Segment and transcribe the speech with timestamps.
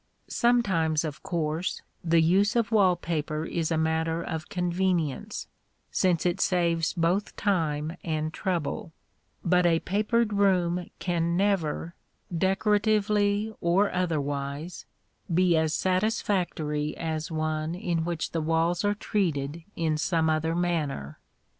[0.29, 5.47] Sometimes, of course, the use of wall paper is a matter of convenience,
[5.91, 8.93] since it saves both time and trouble;
[9.45, 11.93] but a papered room can never,
[12.35, 14.87] decoratively or otherwise,
[15.31, 21.19] be as satisfactory as one in which the walls are treated in some other manner.